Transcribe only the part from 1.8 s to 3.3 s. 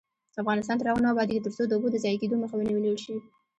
د ضایع کیدو مخه ونیول نشي.